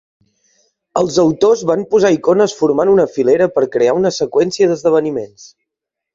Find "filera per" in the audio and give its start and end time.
3.19-3.65